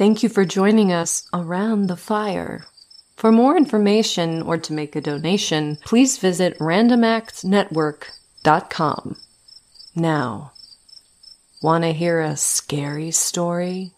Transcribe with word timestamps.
Thank 0.00 0.22
you 0.22 0.30
for 0.30 0.46
joining 0.46 0.90
us 0.90 1.28
around 1.30 1.88
the 1.88 1.94
fire. 1.94 2.64
For 3.16 3.30
more 3.30 3.54
information 3.54 4.40
or 4.40 4.56
to 4.56 4.72
make 4.72 4.96
a 4.96 5.02
donation, 5.02 5.76
please 5.84 6.16
visit 6.16 6.58
randomactsnetwork.com. 6.58 9.16
Now, 9.94 10.52
want 11.60 11.84
to 11.84 11.92
hear 11.92 12.22
a 12.22 12.34
scary 12.34 13.10
story? 13.10 13.92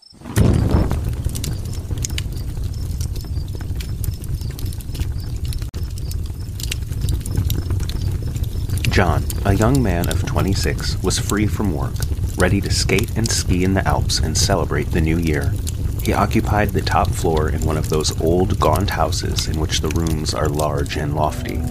John, 8.91 9.23
a 9.45 9.55
young 9.55 9.81
man 9.81 10.09
of 10.09 10.27
26, 10.27 11.01
was 11.05 11.21
free 11.21 11.47
from 11.47 11.73
work, 11.73 11.95
ready 12.39 12.61
to 12.61 12.73
skate 12.73 13.17
and 13.17 13.31
ski 13.31 13.63
in 13.63 13.75
the 13.75 13.87
Alps 13.87 14.19
and 14.19 14.37
celebrate 14.37 14.91
the 14.91 15.01
new 15.01 15.19
year. 15.19 15.53
He 16.03 16.13
occupied 16.13 16.71
the 16.71 16.83
top 16.83 17.09
floor 17.09 17.51
in 17.51 17.65
one 17.65 17.77
of 17.77 17.89
those 17.89 18.21
old, 18.21 18.59
gaunt 18.59 18.91
houses 18.91 19.47
in 19.47 19.61
which 19.61 19.81
the 19.81 19.89
rooms 19.91 20.35
are 20.35 20.49
large 20.49 20.97
and 20.97 21.15
lofty. 21.15 21.63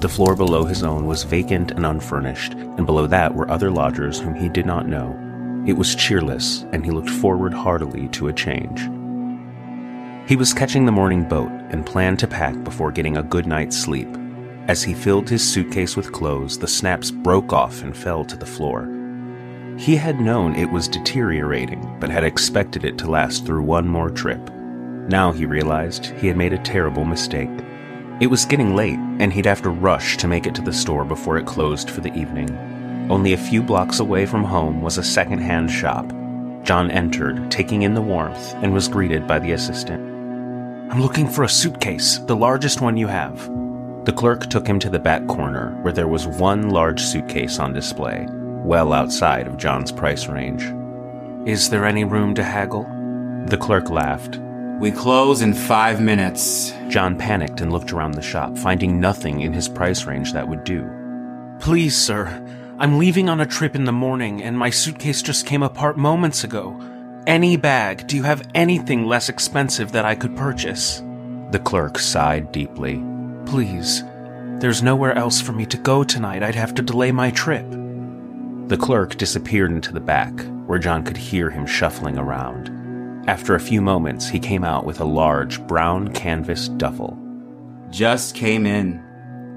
The 0.00 0.08
floor 0.08 0.34
below 0.34 0.64
his 0.64 0.82
own 0.82 1.06
was 1.06 1.24
vacant 1.24 1.72
and 1.72 1.84
unfurnished, 1.84 2.54
and 2.54 2.86
below 2.86 3.06
that 3.08 3.34
were 3.34 3.50
other 3.50 3.70
lodgers 3.70 4.18
whom 4.18 4.34
he 4.34 4.48
did 4.48 4.64
not 4.64 4.88
know. 4.88 5.14
It 5.66 5.74
was 5.74 5.94
cheerless, 5.94 6.64
and 6.72 6.86
he 6.86 6.90
looked 6.90 7.10
forward 7.10 7.52
heartily 7.52 8.08
to 8.08 8.28
a 8.28 8.32
change. 8.32 8.88
He 10.26 10.36
was 10.36 10.54
catching 10.54 10.86
the 10.86 10.92
morning 10.92 11.24
boat 11.24 11.50
and 11.68 11.84
planned 11.84 12.18
to 12.20 12.26
pack 12.26 12.64
before 12.64 12.90
getting 12.90 13.18
a 13.18 13.22
good 13.22 13.46
night's 13.46 13.76
sleep. 13.76 14.08
As 14.68 14.82
he 14.82 14.94
filled 14.94 15.28
his 15.28 15.46
suitcase 15.46 15.96
with 15.96 16.12
clothes, 16.12 16.58
the 16.58 16.66
snaps 16.66 17.10
broke 17.10 17.52
off 17.52 17.82
and 17.82 17.94
fell 17.94 18.24
to 18.24 18.36
the 18.36 18.46
floor. 18.46 18.99
He 19.80 19.96
had 19.96 20.20
known 20.20 20.56
it 20.56 20.70
was 20.70 20.88
deteriorating, 20.88 21.96
but 21.98 22.10
had 22.10 22.22
expected 22.22 22.84
it 22.84 22.98
to 22.98 23.10
last 23.10 23.46
through 23.46 23.62
one 23.62 23.88
more 23.88 24.10
trip. 24.10 24.50
Now 25.08 25.32
he 25.32 25.46
realized 25.46 26.04
he 26.04 26.26
had 26.26 26.36
made 26.36 26.52
a 26.52 26.58
terrible 26.58 27.06
mistake. 27.06 27.48
It 28.20 28.26
was 28.26 28.44
getting 28.44 28.76
late, 28.76 28.98
and 28.98 29.32
he'd 29.32 29.46
have 29.46 29.62
to 29.62 29.70
rush 29.70 30.18
to 30.18 30.28
make 30.28 30.46
it 30.46 30.54
to 30.56 30.60
the 30.60 30.70
store 30.70 31.06
before 31.06 31.38
it 31.38 31.46
closed 31.46 31.88
for 31.88 32.02
the 32.02 32.12
evening. 32.12 32.50
Only 33.10 33.32
a 33.32 33.38
few 33.38 33.62
blocks 33.62 34.00
away 34.00 34.26
from 34.26 34.44
home 34.44 34.82
was 34.82 34.98
a 34.98 35.02
second-hand 35.02 35.70
shop. 35.70 36.10
John 36.62 36.90
entered, 36.90 37.50
taking 37.50 37.80
in 37.80 37.94
the 37.94 38.02
warmth, 38.02 38.52
and 38.56 38.74
was 38.74 38.86
greeted 38.86 39.26
by 39.26 39.38
the 39.38 39.52
assistant. 39.52 40.02
I'm 40.92 41.00
looking 41.00 41.26
for 41.26 41.44
a 41.44 41.48
suitcase, 41.48 42.18
the 42.18 42.36
largest 42.36 42.82
one 42.82 42.98
you 42.98 43.06
have. 43.06 43.38
The 44.04 44.12
clerk 44.12 44.50
took 44.50 44.66
him 44.66 44.78
to 44.80 44.90
the 44.90 44.98
back 44.98 45.26
corner, 45.26 45.70
where 45.80 45.94
there 45.94 46.06
was 46.06 46.26
one 46.26 46.68
large 46.68 47.00
suitcase 47.00 47.58
on 47.58 47.72
display 47.72 48.28
well 48.70 48.92
outside 48.92 49.48
of 49.48 49.56
John's 49.56 49.90
price 49.90 50.28
range. 50.28 50.62
Is 51.44 51.70
there 51.70 51.84
any 51.84 52.04
room 52.04 52.36
to 52.36 52.44
haggle? 52.44 52.84
The 53.48 53.56
clerk 53.56 53.90
laughed. 53.90 54.38
We 54.78 54.92
close 54.92 55.42
in 55.42 55.54
five 55.54 56.00
minutes. 56.00 56.72
John 56.88 57.18
panicked 57.18 57.60
and 57.60 57.72
looked 57.72 57.92
around 57.92 58.12
the 58.12 58.22
shop, 58.22 58.56
finding 58.56 59.00
nothing 59.00 59.40
in 59.40 59.52
his 59.52 59.68
price 59.68 60.04
range 60.04 60.32
that 60.34 60.46
would 60.48 60.62
do. 60.62 60.88
Please, 61.58 61.96
sir, 61.96 62.28
I'm 62.78 62.96
leaving 62.96 63.28
on 63.28 63.40
a 63.40 63.44
trip 63.44 63.74
in 63.74 63.86
the 63.86 63.92
morning 63.92 64.40
and 64.40 64.56
my 64.56 64.70
suitcase 64.70 65.20
just 65.20 65.46
came 65.46 65.64
apart 65.64 65.98
moments 65.98 66.44
ago. 66.44 66.80
Any 67.26 67.56
bag, 67.56 68.06
do 68.06 68.14
you 68.14 68.22
have 68.22 68.48
anything 68.54 69.04
less 69.04 69.28
expensive 69.28 69.90
that 69.90 70.04
I 70.04 70.14
could 70.14 70.36
purchase? 70.36 71.02
The 71.50 71.58
clerk 71.58 71.98
sighed 71.98 72.52
deeply. 72.52 73.02
Please, 73.46 74.04
there's 74.60 74.80
nowhere 74.80 75.18
else 75.18 75.40
for 75.40 75.50
me 75.50 75.66
to 75.66 75.76
go 75.76 76.04
tonight. 76.04 76.44
I'd 76.44 76.54
have 76.54 76.76
to 76.76 76.82
delay 76.82 77.10
my 77.10 77.32
trip. 77.32 77.66
The 78.70 78.76
clerk 78.76 79.16
disappeared 79.16 79.72
into 79.72 79.92
the 79.92 79.98
back, 79.98 80.32
where 80.66 80.78
John 80.78 81.02
could 81.02 81.16
hear 81.16 81.50
him 81.50 81.66
shuffling 81.66 82.16
around. 82.16 82.70
After 83.28 83.56
a 83.56 83.60
few 83.60 83.82
moments, 83.82 84.28
he 84.28 84.38
came 84.38 84.62
out 84.62 84.84
with 84.84 85.00
a 85.00 85.04
large 85.04 85.60
brown 85.66 86.12
canvas 86.12 86.68
duffel. 86.68 87.18
Just 87.90 88.36
came 88.36 88.66
in. 88.66 89.02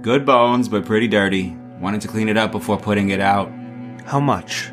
Good 0.01 0.25
bones, 0.25 0.68
but 0.68 0.85
pretty 0.85 1.07
dirty. 1.07 1.56
Wanted 1.79 2.01
to 2.01 2.07
clean 2.07 2.28
it 2.28 2.38
up 2.38 2.51
before 2.51 2.79
putting 2.79 3.12
it 3.12 3.19
out. 3.19 3.51
How 4.03 4.19
much? 4.19 4.72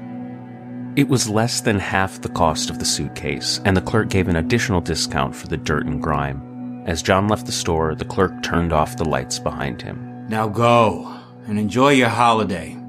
It 0.96 1.10
was 1.10 1.28
less 1.28 1.60
than 1.60 1.78
half 1.78 2.22
the 2.22 2.30
cost 2.30 2.70
of 2.70 2.78
the 2.78 2.86
suitcase, 2.86 3.60
and 3.66 3.76
the 3.76 3.82
clerk 3.82 4.08
gave 4.08 4.26
an 4.26 4.36
additional 4.36 4.80
discount 4.80 5.36
for 5.36 5.48
the 5.48 5.58
dirt 5.58 5.84
and 5.84 6.02
grime. 6.02 6.82
As 6.86 7.02
John 7.02 7.28
left 7.28 7.44
the 7.44 7.52
store, 7.52 7.94
the 7.94 8.06
clerk 8.06 8.42
turned 8.42 8.72
off 8.72 8.96
the 8.96 9.04
lights 9.04 9.38
behind 9.38 9.82
him. 9.82 10.26
Now 10.30 10.48
go 10.48 11.14
and 11.46 11.58
enjoy 11.58 11.90
your 11.90 12.08
holiday. 12.08 12.79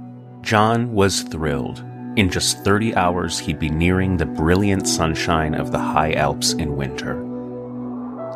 John 0.42 0.92
was 0.92 1.22
thrilled. 1.22 1.84
In 2.18 2.30
just 2.30 2.64
30 2.66 2.96
hours, 2.96 3.40
he'd 3.40 3.60
be 3.60 3.70
nearing 3.70 4.18
the 4.18 4.26
brilliant 4.26 4.88
sunshine 4.88 5.54
of 5.54 5.72
the 5.72 5.80
high 5.80 6.14
Alps 6.14 6.54
in 6.54 6.76
winter. 6.76 7.16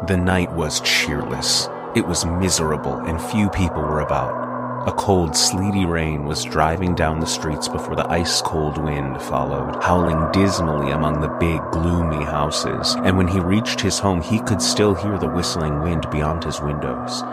The 0.07 0.15
night 0.15 0.51
was 0.53 0.81
cheerless. 0.81 1.67
It 1.95 2.07
was 2.07 2.25
miserable, 2.25 2.97
and 2.97 3.19
few 3.19 3.49
people 3.49 3.81
were 3.81 4.01
about. 4.01 4.87
A 4.87 4.91
cold, 4.91 5.35
sleety 5.35 5.85
rain 5.85 6.25
was 6.25 6.43
driving 6.43 6.93
down 6.93 7.19
the 7.19 7.25
streets 7.25 7.67
before 7.67 7.95
the 7.95 8.09
ice 8.09 8.39
cold 8.39 8.77
wind 8.77 9.19
followed, 9.19 9.83
howling 9.83 10.31
dismally 10.31 10.91
among 10.91 11.21
the 11.21 11.35
big, 11.39 11.59
gloomy 11.71 12.23
houses. 12.23 12.95
And 12.99 13.17
when 13.17 13.27
he 13.27 13.39
reached 13.39 13.81
his 13.81 13.97
home, 13.97 14.21
he 14.21 14.39
could 14.41 14.61
still 14.61 14.93
hear 14.93 15.17
the 15.17 15.29
whistling 15.29 15.81
wind 15.81 16.07
beyond 16.11 16.43
his 16.43 16.61
windows. 16.61 17.23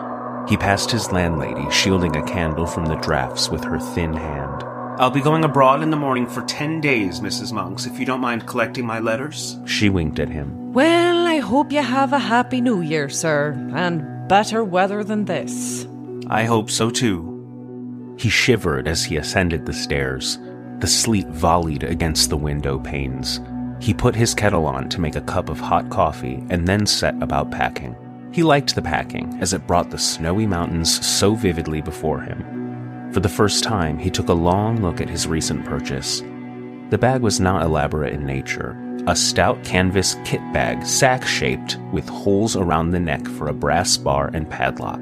He 0.49 0.56
passed 0.56 0.91
his 0.91 1.12
landlady, 1.12 1.71
shielding 1.71 2.16
a 2.16 2.22
candle 2.27 2.66
from 2.66 2.87
the 2.87 2.97
drafts 2.97 3.49
with 3.49 3.62
her 3.65 3.78
thin 3.78 4.15
hand. 4.15 4.62
I'll 4.98 5.10
be 5.10 5.20
going 5.20 5.42
abroad 5.42 5.82
in 5.82 5.91
the 5.91 5.97
morning 5.97 6.26
for 6.26 6.42
ten 6.42 6.80
days, 6.80 7.20
Mrs. 7.20 7.53
Monks, 7.53 7.86
if 7.86 7.98
you 7.98 8.04
don't 8.04 8.20
mind 8.20 8.47
collecting 8.47 8.86
my 8.86 8.98
letters. 8.98 9.58
She 9.64 9.88
winked 9.88 10.19
at 10.19 10.28
him. 10.28 10.72
Well, 10.72 11.26
I 11.26 11.38
hope 11.38 11.72
you 11.72 11.82
have 11.82 12.12
a 12.12 12.19
happy 12.19 12.60
new 12.60 12.82
year, 12.82 13.08
sir, 13.08 13.52
and 13.75 14.28
better 14.28 14.62
weather 14.62 15.02
than 15.02 15.25
this. 15.25 15.86
I 16.28 16.44
hope 16.44 16.70
so 16.70 16.91
too. 16.91 18.16
He 18.19 18.28
shivered 18.28 18.86
as 18.86 19.04
he 19.04 19.16
ascended 19.16 19.66
the 19.66 19.72
stairs. 19.72 20.38
The 20.78 20.86
sleet 20.86 21.26
volleyed 21.28 21.84
against 21.84 22.28
the 22.28 22.36
window 22.36 22.78
panes. 22.78 23.41
He 23.81 23.94
put 23.94 24.14
his 24.14 24.34
kettle 24.34 24.66
on 24.66 24.88
to 24.91 25.00
make 25.00 25.16
a 25.16 25.22
cup 25.22 25.48
of 25.48 25.58
hot 25.58 25.91
coffee 25.91 26.44
and 26.50 26.69
then 26.69 26.86
set 26.86 27.20
about 27.22 27.50
packing. 27.50 27.97
He 28.32 28.42
liked 28.42 28.75
the 28.75 28.82
packing, 28.82 29.36
as 29.41 29.52
it 29.52 29.66
brought 29.66 29.91
the 29.91 29.98
snowy 29.98 30.47
mountains 30.47 31.04
so 31.04 31.34
vividly 31.34 31.81
before 31.81 32.20
him. 32.20 32.51
For 33.12 33.21
the 33.21 33.28
first 33.28 33.62
time, 33.62 33.99
he 33.99 34.11
took 34.11 34.28
a 34.28 34.33
long 34.33 34.81
look 34.81 35.03
at 35.03 35.11
his 35.11 35.27
recent 35.27 35.67
purchase. 35.67 36.23
The 36.89 36.97
bag 36.99 37.21
was 37.21 37.41
not 37.41 37.62
elaborate 37.62 38.15
in 38.15 38.25
nature. 38.25 38.75
A 39.06 39.15
stout 39.15 39.62
canvas 39.65 40.17
kit 40.25 40.41
bag, 40.55 40.87
sack 40.87 41.27
shaped, 41.27 41.77
with 41.93 42.09
holes 42.09 42.56
around 42.56 42.91
the 42.91 43.00
neck 43.00 43.27
for 43.27 43.49
a 43.49 43.55
brass 43.55 43.99
bar 43.99 44.31
and 44.33 44.49
padlock. 44.49 45.00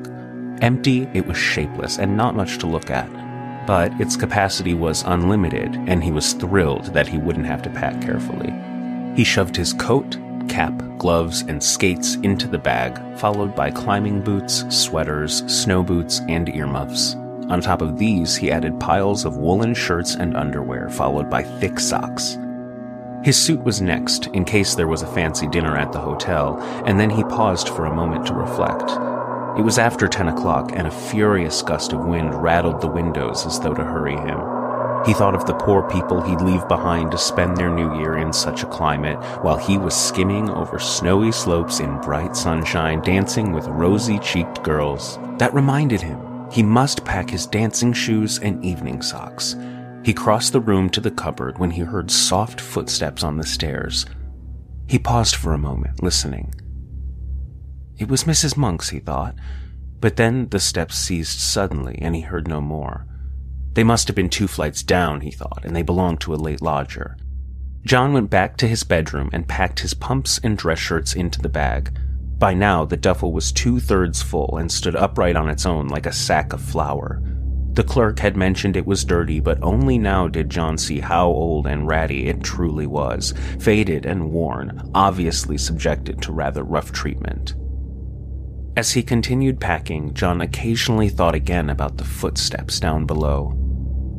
Empty, 0.60 1.08
it 1.14 1.24
was 1.24 1.36
shapeless 1.36 1.98
and 1.98 2.16
not 2.16 2.34
much 2.34 2.58
to 2.58 2.66
look 2.66 2.90
at. 2.90 3.08
But 3.64 3.92
its 4.00 4.16
capacity 4.16 4.74
was 4.74 5.04
unlimited, 5.06 5.76
and 5.86 6.02
he 6.02 6.10
was 6.10 6.32
thrilled 6.32 6.86
that 6.86 7.06
he 7.06 7.18
wouldn't 7.18 7.46
have 7.46 7.62
to 7.62 7.70
pack 7.70 8.00
carefully. 8.02 8.52
He 9.14 9.22
shoved 9.22 9.54
his 9.54 9.72
coat, 9.74 10.16
cap, 10.48 10.82
gloves, 10.98 11.42
and 11.42 11.62
skates 11.62 12.16
into 12.16 12.48
the 12.48 12.58
bag, 12.58 12.98
followed 13.18 13.54
by 13.54 13.70
climbing 13.70 14.20
boots, 14.20 14.64
sweaters, 14.68 15.44
snow 15.46 15.84
boots, 15.84 16.20
and 16.28 16.48
earmuffs. 16.48 17.14
On 17.50 17.60
top 17.60 17.82
of 17.82 17.98
these, 17.98 18.36
he 18.36 18.52
added 18.52 18.78
piles 18.78 19.24
of 19.24 19.36
woolen 19.36 19.74
shirts 19.74 20.14
and 20.14 20.36
underwear, 20.36 20.88
followed 20.88 21.28
by 21.28 21.42
thick 21.42 21.80
socks. 21.80 22.38
His 23.24 23.36
suit 23.36 23.64
was 23.64 23.82
next, 23.82 24.28
in 24.28 24.44
case 24.44 24.76
there 24.76 24.86
was 24.86 25.02
a 25.02 25.12
fancy 25.14 25.48
dinner 25.48 25.76
at 25.76 25.90
the 25.90 25.98
hotel, 25.98 26.60
and 26.86 26.98
then 27.00 27.10
he 27.10 27.24
paused 27.24 27.68
for 27.68 27.86
a 27.86 27.94
moment 27.94 28.24
to 28.26 28.34
reflect. 28.34 28.92
It 29.58 29.62
was 29.62 29.78
after 29.78 30.06
10 30.06 30.28
o'clock, 30.28 30.70
and 30.76 30.86
a 30.86 30.92
furious 30.92 31.60
gust 31.60 31.92
of 31.92 32.06
wind 32.06 32.40
rattled 32.40 32.80
the 32.80 32.86
windows 32.86 33.44
as 33.44 33.58
though 33.58 33.74
to 33.74 33.82
hurry 33.82 34.14
him. 34.14 34.38
He 35.04 35.12
thought 35.12 35.34
of 35.34 35.44
the 35.46 35.54
poor 35.54 35.82
people 35.90 36.20
he'd 36.20 36.40
leave 36.40 36.68
behind 36.68 37.10
to 37.10 37.18
spend 37.18 37.56
their 37.56 37.70
new 37.70 37.98
year 37.98 38.16
in 38.16 38.32
such 38.32 38.62
a 38.62 38.68
climate, 38.68 39.18
while 39.42 39.56
he 39.56 39.76
was 39.76 39.96
skimming 39.96 40.48
over 40.50 40.78
snowy 40.78 41.32
slopes 41.32 41.80
in 41.80 42.00
bright 42.00 42.36
sunshine, 42.36 43.00
dancing 43.00 43.50
with 43.50 43.66
rosy 43.66 44.20
cheeked 44.20 44.62
girls. 44.62 45.18
That 45.38 45.52
reminded 45.52 46.00
him 46.00 46.29
he 46.50 46.62
must 46.62 47.04
pack 47.04 47.30
his 47.30 47.46
dancing 47.46 47.92
shoes 47.92 48.38
and 48.38 48.64
evening 48.64 49.02
socks. 49.02 49.56
He 50.04 50.12
crossed 50.12 50.52
the 50.52 50.60
room 50.60 50.90
to 50.90 51.00
the 51.00 51.10
cupboard 51.10 51.58
when 51.58 51.70
he 51.70 51.82
heard 51.82 52.10
soft 52.10 52.60
footsteps 52.60 53.22
on 53.22 53.36
the 53.36 53.46
stairs. 53.46 54.06
He 54.86 54.98
paused 54.98 55.36
for 55.36 55.52
a 55.52 55.58
moment, 55.58 56.02
listening. 56.02 56.54
It 57.98 58.08
was 58.08 58.24
Mrs. 58.24 58.56
Monks, 58.56 58.88
he 58.88 58.98
thought, 58.98 59.34
but 60.00 60.16
then 60.16 60.48
the 60.48 60.58
steps 60.58 60.96
ceased 60.96 61.40
suddenly 61.40 61.98
and 62.00 62.16
he 62.16 62.22
heard 62.22 62.48
no 62.48 62.60
more. 62.60 63.06
They 63.74 63.84
must 63.84 64.08
have 64.08 64.16
been 64.16 64.30
two 64.30 64.48
flights 64.48 64.82
down, 64.82 65.20
he 65.20 65.30
thought, 65.30 65.64
and 65.64 65.76
they 65.76 65.82
belonged 65.82 66.20
to 66.22 66.34
a 66.34 66.36
late 66.36 66.62
lodger. 66.62 67.16
John 67.84 68.12
went 68.12 68.30
back 68.30 68.56
to 68.58 68.66
his 68.66 68.82
bedroom 68.82 69.30
and 69.32 69.46
packed 69.46 69.80
his 69.80 69.94
pumps 69.94 70.40
and 70.42 70.58
dress 70.58 70.78
shirts 70.78 71.14
into 71.14 71.40
the 71.40 71.48
bag. 71.48 71.96
By 72.40 72.54
now, 72.54 72.86
the 72.86 72.96
duffel 72.96 73.34
was 73.34 73.52
two 73.52 73.80
thirds 73.80 74.22
full 74.22 74.56
and 74.56 74.72
stood 74.72 74.96
upright 74.96 75.36
on 75.36 75.50
its 75.50 75.66
own 75.66 75.88
like 75.88 76.06
a 76.06 76.12
sack 76.12 76.54
of 76.54 76.62
flour. 76.62 77.22
The 77.74 77.84
clerk 77.84 78.18
had 78.18 78.34
mentioned 78.34 78.76
it 78.76 78.86
was 78.86 79.04
dirty, 79.04 79.40
but 79.40 79.62
only 79.62 79.98
now 79.98 80.26
did 80.26 80.48
John 80.48 80.78
see 80.78 81.00
how 81.00 81.28
old 81.28 81.66
and 81.66 81.86
ratty 81.86 82.28
it 82.28 82.42
truly 82.42 82.86
was, 82.86 83.34
faded 83.58 84.06
and 84.06 84.30
worn, 84.30 84.90
obviously 84.94 85.58
subjected 85.58 86.22
to 86.22 86.32
rather 86.32 86.64
rough 86.64 86.92
treatment. 86.92 87.54
As 88.74 88.92
he 88.92 89.02
continued 89.02 89.60
packing, 89.60 90.14
John 90.14 90.40
occasionally 90.40 91.10
thought 91.10 91.34
again 91.34 91.68
about 91.68 91.98
the 91.98 92.04
footsteps 92.04 92.80
down 92.80 93.04
below. 93.04 93.54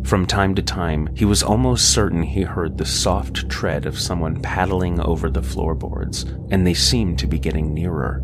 From 0.04 0.26
time 0.26 0.56
to 0.56 0.62
time, 0.62 1.10
he 1.16 1.26
was 1.26 1.44
almost 1.44 1.92
certain 1.92 2.24
he 2.24 2.42
heard 2.42 2.78
the 2.78 2.86
soft 2.86 3.50
tread 3.50 3.86
of 3.86 4.00
someone 4.00 4.42
paddling 4.42 5.00
over 5.00 5.30
the 5.30 5.44
floorboards, 5.44 6.24
and 6.50 6.66
they 6.66 6.74
seemed 6.74 7.20
to 7.20 7.28
be 7.28 7.40
getting 7.40 7.74
nearer. 7.74 8.22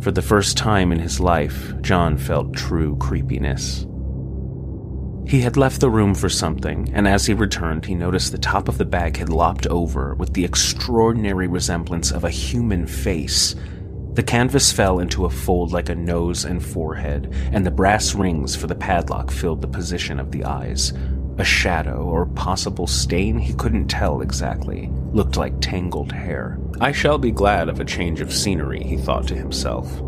For 0.00 0.12
the 0.12 0.22
first 0.22 0.56
time 0.56 0.92
in 0.92 0.98
his 0.98 1.18
life, 1.18 1.72
John 1.80 2.18
felt 2.18 2.52
true 2.52 2.96
creepiness. 2.98 3.86
He 5.26 5.40
had 5.40 5.56
left 5.56 5.80
the 5.80 5.90
room 5.90 6.14
for 6.14 6.28
something, 6.28 6.90
and 6.92 7.08
as 7.08 7.24
he 7.24 7.32
returned, 7.32 7.86
he 7.86 7.94
noticed 7.94 8.30
the 8.30 8.38
top 8.38 8.68
of 8.68 8.76
the 8.76 8.84
bag 8.84 9.16
had 9.16 9.30
lopped 9.30 9.66
over 9.68 10.14
with 10.14 10.34
the 10.34 10.44
extraordinary 10.44 11.48
resemblance 11.48 12.12
of 12.12 12.24
a 12.24 12.30
human 12.30 12.86
face. 12.86 13.56
The 14.14 14.22
canvas 14.22 14.70
fell 14.70 15.00
into 15.00 15.24
a 15.24 15.30
fold 15.30 15.72
like 15.72 15.88
a 15.88 15.94
nose 15.94 16.44
and 16.44 16.64
forehead, 16.64 17.34
and 17.52 17.66
the 17.66 17.72
brass 17.72 18.14
rings 18.14 18.54
for 18.54 18.68
the 18.68 18.74
padlock 18.74 19.32
filled 19.32 19.60
the 19.60 19.66
position 19.66 20.20
of 20.20 20.30
the 20.30 20.44
eyes. 20.44 20.92
A 21.38 21.44
shadow 21.44 22.04
or 22.04 22.26
possible 22.26 22.86
stain 22.86 23.38
he 23.38 23.54
couldn't 23.54 23.88
tell 23.88 24.20
exactly 24.20 24.88
looked 25.12 25.36
like 25.36 25.60
tangled 25.60 26.12
hair. 26.12 26.60
I 26.80 26.92
shall 26.92 27.18
be 27.18 27.32
glad 27.32 27.68
of 27.68 27.80
a 27.80 27.84
change 27.84 28.20
of 28.20 28.32
scenery, 28.32 28.84
he 28.84 28.96
thought 28.96 29.26
to 29.28 29.34
himself. 29.34 30.00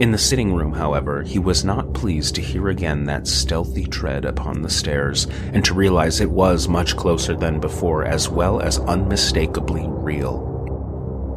In 0.00 0.10
the 0.10 0.16
sitting 0.16 0.54
room, 0.54 0.72
however, 0.72 1.22
he 1.22 1.38
was 1.38 1.62
not 1.62 1.92
pleased 1.92 2.34
to 2.36 2.40
hear 2.40 2.68
again 2.68 3.04
that 3.04 3.26
stealthy 3.26 3.84
tread 3.84 4.24
upon 4.24 4.62
the 4.62 4.70
stairs, 4.70 5.26
and 5.52 5.62
to 5.66 5.74
realize 5.74 6.22
it 6.22 6.30
was 6.30 6.66
much 6.66 6.96
closer 6.96 7.36
than 7.36 7.60
before, 7.60 8.06
as 8.06 8.26
well 8.26 8.60
as 8.60 8.78
unmistakably 8.78 9.84
real. 9.86 10.49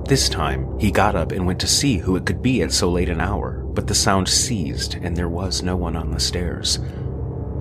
This 0.06 0.28
time, 0.28 0.78
he 0.80 0.92
got 0.92 1.16
up 1.16 1.32
and 1.32 1.46
went 1.46 1.62
to 1.62 1.68
see 1.68 1.98
who 1.98 2.18
it 2.18 2.26
could 2.26 2.42
be 2.42 2.62
at 2.62 2.74
so 2.74 2.90
late 2.90 3.08
an 3.08 3.22
hour, 3.22 3.64
but 3.74 3.88
the 3.88 3.96
sound 3.96 4.28
ceased 4.28 4.96
and 4.96 5.16
there 5.16 5.30
was 5.30 5.64
no 5.64 5.78
one 5.78 5.96
on 5.96 6.12
the 6.12 6.20
stairs. 6.20 6.80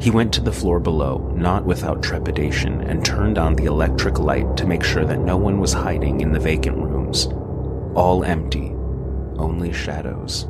He 0.00 0.10
went 0.10 0.32
to 0.34 0.40
the 0.40 0.52
floor 0.52 0.80
below, 0.80 1.32
not 1.36 1.64
without 1.64 2.02
trepidation, 2.02 2.80
and 2.80 3.04
turned 3.04 3.38
on 3.38 3.54
the 3.54 3.66
electric 3.66 4.18
light 4.18 4.56
to 4.56 4.66
make 4.66 4.82
sure 4.82 5.04
that 5.04 5.20
no 5.20 5.36
one 5.36 5.60
was 5.60 5.72
hiding 5.72 6.20
in 6.20 6.32
the 6.32 6.40
vacant 6.40 6.76
rooms. 6.78 7.26
All 7.94 8.24
empty, 8.24 8.72
only 9.38 9.72
shadows. 9.72 10.48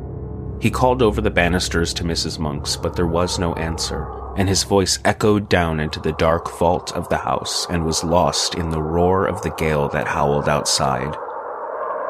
He 0.59 0.71
called 0.71 1.03
over 1.03 1.21
the 1.21 1.29
banisters 1.29 1.93
to 1.95 2.03
Mrs. 2.03 2.39
Monks, 2.39 2.75
but 2.75 2.95
there 2.95 3.05
was 3.05 3.37
no 3.37 3.53
answer, 3.53 4.07
and 4.35 4.49
his 4.49 4.63
voice 4.63 4.97
echoed 5.05 5.47
down 5.47 5.79
into 5.79 5.99
the 5.99 6.13
dark 6.13 6.57
vault 6.57 6.91
of 6.93 7.07
the 7.09 7.17
house 7.17 7.67
and 7.69 7.85
was 7.85 8.03
lost 8.03 8.55
in 8.55 8.71
the 8.71 8.81
roar 8.81 9.27
of 9.27 9.43
the 9.43 9.53
gale 9.57 9.87
that 9.89 10.07
howled 10.07 10.49
outside. 10.49 11.15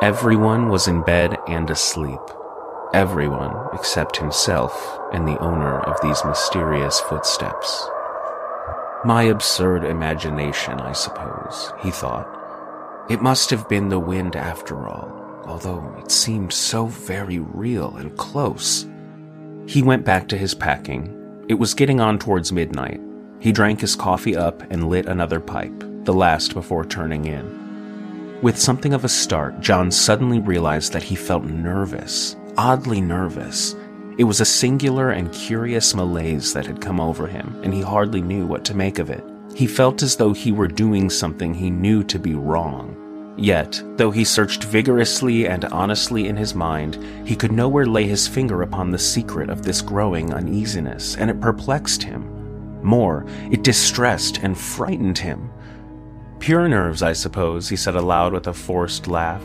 Everyone 0.03 0.69
was 0.69 0.87
in 0.87 1.01
bed 1.01 1.37
and 1.47 1.69
asleep. 1.69 2.19
Everyone 2.93 3.55
except 3.73 4.17
himself 4.17 4.99
and 5.13 5.27
the 5.27 5.39
owner 5.39 5.79
of 5.79 5.99
these 6.01 6.23
mysterious 6.25 6.99
footsteps. 6.99 7.87
My 9.05 9.23
absurd 9.23 9.85
imagination, 9.85 10.79
I 10.79 10.91
suppose, 10.91 11.73
he 11.81 11.89
thought. 11.89 12.27
It 13.09 13.21
must 13.21 13.49
have 13.49 13.67
been 13.69 13.89
the 13.89 13.99
wind 13.99 14.35
after 14.35 14.87
all 14.87 15.23
although 15.45 15.93
it 15.99 16.11
seemed 16.11 16.53
so 16.53 16.85
very 16.85 17.39
real 17.39 17.95
and 17.97 18.15
close. 18.17 18.87
He 19.67 19.81
went 19.81 20.05
back 20.05 20.27
to 20.29 20.37
his 20.37 20.53
packing. 20.53 21.45
It 21.49 21.55
was 21.55 21.73
getting 21.73 21.99
on 21.99 22.19
towards 22.19 22.51
midnight. 22.51 23.01
He 23.39 23.51
drank 23.51 23.81
his 23.81 23.95
coffee 23.95 24.35
up 24.35 24.61
and 24.71 24.89
lit 24.89 25.05
another 25.05 25.39
pipe, 25.39 25.83
the 26.03 26.13
last 26.13 26.53
before 26.53 26.85
turning 26.85 27.25
in. 27.25 27.62
With 28.43 28.59
something 28.59 28.93
of 28.93 29.05
a 29.05 29.09
start, 29.09 29.61
John 29.61 29.89
suddenly 29.89 30.41
realized 30.41 30.91
that 30.91 31.03
he 31.03 31.15
felt 31.15 31.45
nervous, 31.45 32.35
oddly 32.57 32.99
nervous. 32.99 33.73
It 34.17 34.25
was 34.25 34.41
a 34.41 34.45
singular 34.45 35.11
and 35.11 35.31
curious 35.31 35.95
malaise 35.95 36.51
that 36.51 36.65
had 36.65 36.81
come 36.81 36.99
over 36.99 37.25
him, 37.25 37.57
and 37.63 37.73
he 37.73 37.79
hardly 37.79 38.21
knew 38.21 38.45
what 38.45 38.65
to 38.65 38.75
make 38.75 38.99
of 38.99 39.09
it. 39.09 39.23
He 39.55 39.65
felt 39.65 40.03
as 40.03 40.17
though 40.17 40.33
he 40.33 40.51
were 40.51 40.67
doing 40.67 41.09
something 41.09 41.53
he 41.53 41.69
knew 41.69 42.03
to 42.03 42.19
be 42.19 42.35
wrong, 42.35 43.33
Yet, 43.37 43.81
though 43.95 44.11
he 44.11 44.25
searched 44.25 44.65
vigorously 44.65 45.47
and 45.47 45.63
honestly 45.65 46.27
in 46.27 46.35
his 46.35 46.53
mind, 46.53 46.99
he 47.25 47.37
could 47.37 47.53
nowhere 47.53 47.85
lay 47.85 48.07
his 48.07 48.27
finger 48.27 48.61
upon 48.61 48.91
the 48.91 48.99
secret 48.99 49.49
of 49.49 49.63
this 49.63 49.81
growing 49.81 50.33
uneasiness, 50.33 51.15
and 51.15 51.31
it 51.31 51.39
perplexed 51.39 52.03
him. 52.03 52.29
More, 52.83 53.25
it 53.49 53.63
distressed 53.63 54.39
and 54.43 54.57
frightened 54.57 55.17
him. 55.17 55.49
Pure 56.43 56.67
nerves, 56.67 57.01
I 57.01 57.13
suppose, 57.13 57.69
he 57.69 57.77
said 57.77 57.95
aloud 57.95 58.33
with 58.33 58.47
a 58.47 58.53
forced 58.53 59.07
laugh. 59.07 59.41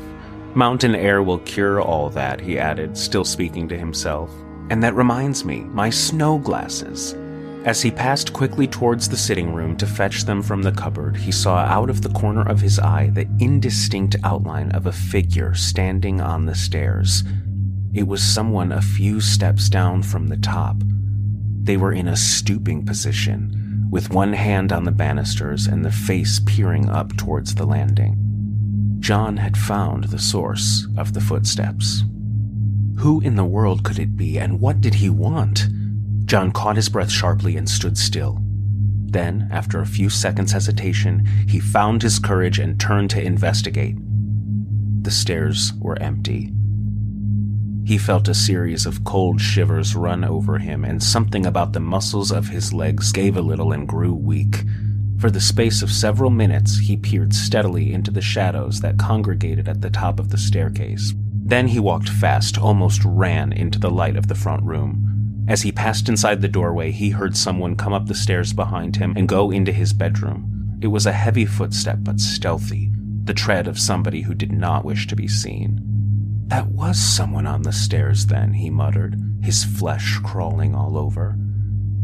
Mountain 0.57 0.97
air 0.97 1.23
will 1.23 1.39
cure 1.39 1.81
all 1.81 2.11
that, 2.11 2.41
he 2.41 2.59
added, 2.59 2.99
still 2.99 3.25
speaking 3.25 3.69
to 3.69 3.79
himself. 3.79 4.33
And 4.69 4.83
that 4.83 4.97
reminds 4.97 5.45
me, 5.45 5.61
my 5.61 5.91
snow 5.91 6.39
glasses. 6.39 7.15
As 7.65 7.81
he 7.81 7.93
passed 7.93 8.33
quickly 8.33 8.67
towards 8.67 9.09
the 9.09 9.17
sitting 9.17 9.55
room 9.55 9.77
to 9.77 9.87
fetch 9.87 10.25
them 10.25 10.43
from 10.43 10.63
the 10.63 10.73
cupboard, 10.73 11.17
he 11.17 11.31
saw 11.31 11.59
out 11.59 11.89
of 11.89 12.03
the 12.03 12.09
corner 12.09 12.43
of 12.43 12.61
his 12.61 12.81
eye 12.81 13.11
the 13.13 13.29
indistinct 13.39 14.17
outline 14.25 14.73
of 14.73 14.87
a 14.87 14.93
figure 14.93 15.55
standing 15.55 16.21
on 16.21 16.47
the 16.47 16.57
stairs. 16.57 17.23
It 17.95 18.09
was 18.09 18.25
someone 18.25 18.73
a 18.73 18.83
few 18.83 19.21
steps 19.21 19.69
down 19.69 20.03
from 20.03 20.27
the 20.27 20.37
top. 20.37 20.83
They 21.63 21.77
were 21.77 21.93
in 21.93 22.09
a 22.09 22.17
stooping 22.17 22.87
position, 22.87 23.68
with 23.91 24.11
one 24.11 24.33
hand 24.33 24.73
on 24.73 24.85
the 24.85 24.93
banisters 24.93 25.67
and 25.67 25.85
the 25.85 25.93
face 25.93 26.41
peering 26.45 26.89
up 26.89 27.17
towards 27.17 27.55
the 27.55 27.67
landing. 27.67 28.17
John 29.01 29.37
had 29.37 29.57
found 29.57 30.05
the 30.05 30.19
source 30.19 30.87
of 30.97 31.15
the 31.15 31.21
footsteps. 31.21 32.03
Who 32.99 33.21
in 33.21 33.37
the 33.37 33.45
world 33.45 33.85
could 33.85 33.99
it 33.99 34.17
be, 34.17 34.39
and 34.39 34.61
what 34.61 34.81
did 34.81 34.95
he 34.95 35.09
want? 35.09 35.69
John 36.25 36.53
caught 36.53 36.77
his 36.77 36.89
breath 36.89 37.11
sharply 37.11 37.57
and 37.57 37.69
stood 37.69 37.97
still. 37.97 38.43
Then, 39.11 39.49
after 39.51 39.81
a 39.81 39.87
few 39.87 40.11
seconds' 40.11 40.53
hesitation, 40.53 41.25
he 41.49 41.61
found 41.61 42.03
his 42.03 42.19
courage 42.19 42.59
and 42.59 42.79
turned 42.79 43.11
to 43.11 43.23
investigate. 43.23 43.97
The 45.03 45.11
stairs 45.11 45.73
were 45.81 45.99
empty. 46.01 46.53
He 47.89 47.97
felt 47.97 48.29
a 48.29 48.35
series 48.35 48.85
of 48.85 49.03
cold 49.05 49.41
shivers 49.41 49.97
run 49.97 50.23
over 50.23 50.59
him, 50.59 50.85
and 50.85 51.03
something 51.03 51.47
about 51.47 51.73
the 51.73 51.81
muscles 51.81 52.31
of 52.31 52.49
his 52.49 52.75
legs 52.75 53.13
gave 53.13 53.35
a 53.35 53.41
little 53.41 53.73
and 53.73 53.89
grew 53.89 54.13
weak. 54.13 54.63
For 55.19 55.31
the 55.31 55.41
space 55.41 55.81
of 55.81 55.91
several 55.91 56.29
minutes, 56.29 56.81
he 56.81 56.99
peered 56.99 57.33
steadily 57.33 57.95
into 57.95 58.11
the 58.11 58.21
shadows 58.21 58.83
that 58.83 58.99
congregated 58.99 59.71
at 59.71 59.81
the 59.81 59.89
top 59.89 60.21
of 60.21 60.29
the 60.29 60.37
staircase. 60.37 61.15
Then 61.33 61.69
he 61.69 61.81
walked 61.81 62.11
fast, 62.11 62.59
almost 62.59 63.01
ran 63.07 63.55
into 63.55 63.79
the 63.79 63.91
light 63.91 64.19
of 64.19 64.27
the 64.27 64.35
front 64.35 64.65
room. 64.65 65.47
As 65.49 65.63
he 65.63 65.73
passed 65.73 66.11
inside 66.11 66.43
the 66.43 66.47
doorway, 66.47 66.91
he 66.91 67.09
heard 67.09 67.39
someone 67.39 67.75
come 67.75 67.95
up 67.95 68.05
the 68.05 68.15
stairs 68.15 68.53
behind 68.53 68.97
him 68.97 69.15
and 69.17 69.27
go 69.27 69.51
into 69.51 69.73
his 69.73 69.95
bedroom. 69.95 70.77
It 70.83 70.89
was 70.89 71.07
a 71.07 71.13
heavy 71.13 71.47
footstep, 71.47 72.01
but 72.03 72.21
stealthy, 72.21 72.91
the 73.25 73.33
tread 73.33 73.67
of 73.67 73.79
somebody 73.79 74.21
who 74.21 74.35
did 74.35 74.53
not 74.53 74.85
wish 74.85 75.07
to 75.07 75.17
be 75.17 75.27
seen. 75.27 75.88
That 76.49 76.69
was 76.69 76.99
someone 76.99 77.47
on 77.47 77.63
the 77.63 77.73
stairs, 77.73 78.27
then, 78.27 78.55
he 78.55 78.71
muttered, 78.71 79.21
his 79.43 79.65
flesh 79.65 80.19
crawling 80.25 80.75
all 80.75 80.97
over. 80.97 81.37